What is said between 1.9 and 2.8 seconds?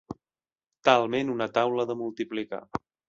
de multiplicar.